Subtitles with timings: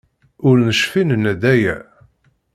[0.47, 1.75] Ur necfi nenna-d aya.